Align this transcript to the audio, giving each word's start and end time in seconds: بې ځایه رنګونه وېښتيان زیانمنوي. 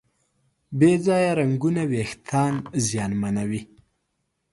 بې 0.79 0.91
ځایه 1.05 1.31
رنګونه 1.39 1.83
وېښتيان 1.91 2.55
زیانمنوي. 2.87 3.61